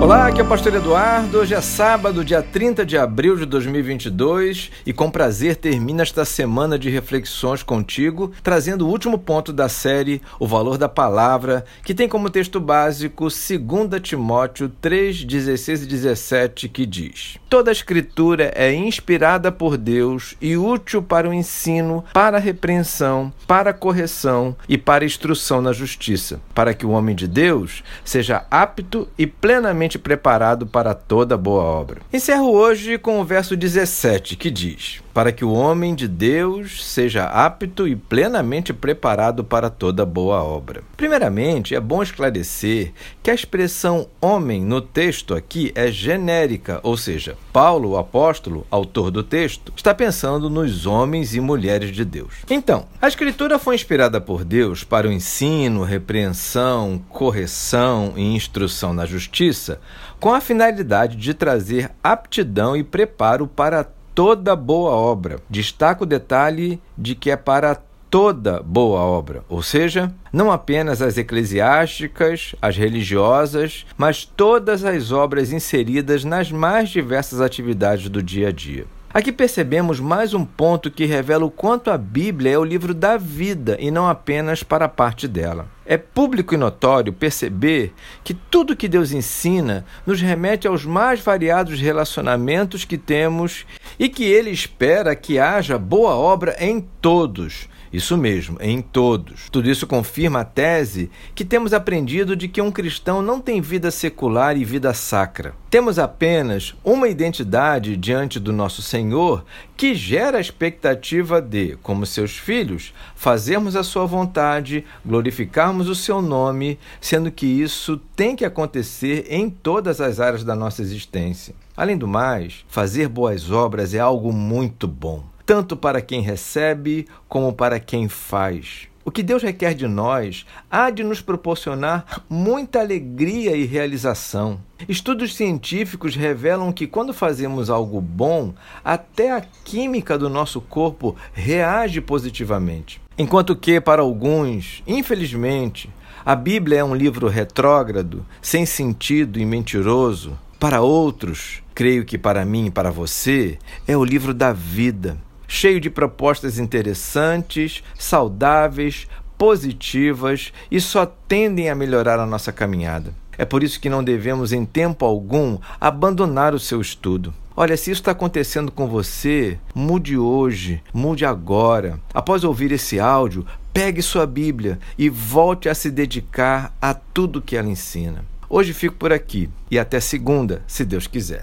[0.00, 1.38] Olá, aqui é o Pastor Eduardo.
[1.38, 6.78] Hoje é sábado, dia 30 de abril de 2022 e com prazer termina esta semana
[6.78, 12.08] de reflexões contigo, trazendo o último ponto da série O Valor da Palavra, que tem
[12.08, 18.74] como texto básico 2 Timóteo 3, 16 e 17, que diz: Toda a Escritura é
[18.74, 24.76] inspirada por Deus e útil para o ensino, para a repreensão, para a correção e
[24.76, 29.83] para a instrução na justiça, para que o homem de Deus seja apto e plenamente
[29.98, 32.00] preparado para toda boa obra.
[32.12, 37.24] Encerro hoje com o verso 17, que diz: Para que o homem de Deus seja
[37.24, 40.82] apto e plenamente preparado para toda boa obra.
[40.96, 42.92] Primeiramente, é bom esclarecer
[43.22, 49.12] que a expressão homem no texto aqui é genérica, ou seja, Paulo, o apóstolo, autor
[49.12, 52.34] do texto, está pensando nos homens e mulheres de Deus.
[52.50, 59.06] Então, a escritura foi inspirada por Deus para o ensino, repreensão, correção e instrução na
[59.06, 59.80] justiça
[60.18, 65.40] com a finalidade de trazer aptidão e preparo para toda boa obra.
[65.50, 67.76] Destaco o detalhe de que é para
[68.08, 75.52] toda boa obra, ou seja, não apenas as eclesiásticas, as religiosas, mas todas as obras
[75.52, 78.86] inseridas nas mais diversas atividades do dia a dia.
[79.14, 83.16] Aqui percebemos mais um ponto que revela o quanto a Bíblia é o livro da
[83.16, 85.68] vida e não apenas para parte dela.
[85.86, 87.92] É público e notório perceber
[88.24, 93.64] que tudo que Deus ensina nos remete aos mais variados relacionamentos que temos
[93.98, 99.48] e que Ele espera que haja boa obra em todos, isso mesmo, em todos.
[99.52, 103.88] Tudo isso confirma a tese que temos aprendido de que um cristão não tem vida
[103.88, 105.54] secular e vida sacra.
[105.70, 109.44] Temos apenas uma identidade diante do nosso Senhor
[109.76, 116.20] que gera a expectativa de, como seus filhos, fazermos a sua vontade, glorificarmos o seu
[116.20, 121.54] nome, sendo que isso tem que acontecer em todas as áreas da nossa existência.
[121.76, 127.52] Além do mais, fazer boas obras é algo muito bom tanto para quem recebe como
[127.52, 128.88] para quem faz.
[129.04, 134.58] O que Deus requer de nós há de nos proporcionar muita alegria e realização.
[134.88, 142.00] Estudos científicos revelam que quando fazemos algo bom, até a química do nosso corpo reage
[142.00, 142.98] positivamente.
[143.18, 145.90] Enquanto que, para alguns, infelizmente,
[146.24, 152.44] a Bíblia é um livro retrógrado, sem sentido e mentiroso, para outros, creio que para
[152.44, 160.52] mim e para você, é o livro da vida cheio de propostas interessantes, saudáveis, positivas
[160.70, 163.14] e só tendem a melhorar a nossa caminhada.
[163.36, 167.34] É por isso que não devemos, em tempo algum, abandonar o seu estudo.
[167.56, 172.00] Olha, se isso está acontecendo com você, mude hoje, mude agora.
[172.12, 177.56] Após ouvir esse áudio, pegue sua Bíblia e volte a se dedicar a tudo que
[177.56, 178.24] ela ensina.
[178.48, 181.42] Hoje fico por aqui e até segunda, se Deus quiser.